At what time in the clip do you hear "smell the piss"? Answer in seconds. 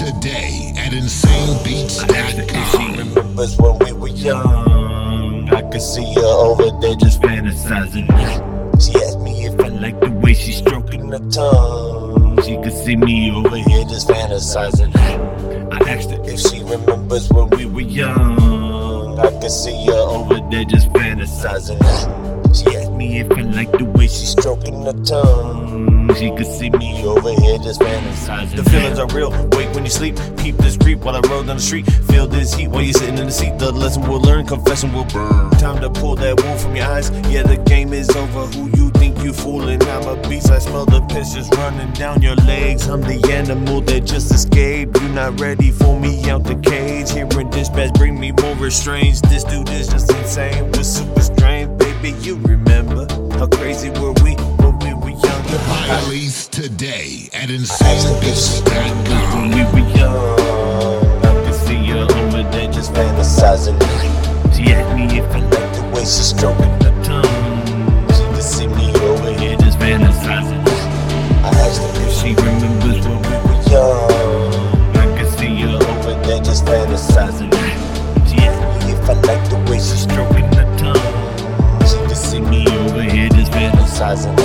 40.58-41.34